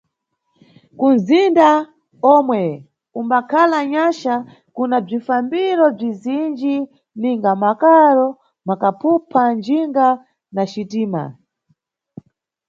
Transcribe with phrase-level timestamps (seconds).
[0.99, 1.69] Kunʼzinda
[2.33, 2.61] omwe
[3.19, 4.35] umbakhala Nyaxa
[4.75, 6.75] kuna bzifambiro bzizinji
[7.19, 8.27] ninga makaro,
[8.67, 10.07] makaphupha, njinga
[10.55, 11.23] na xitima.